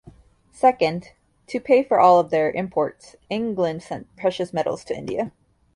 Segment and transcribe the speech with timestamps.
[0.51, 1.11] Second,
[1.45, 5.31] to pay for all of their imports, England sent precious metals to India.